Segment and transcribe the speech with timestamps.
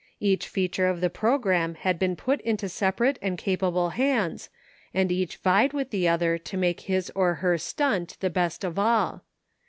[0.19, 4.49] Ea(ch feature of the program had been put into separate and capable hands,
[4.95, 8.79] and each vied with the other to make his or her stunt the best of
[8.79, 9.21] all.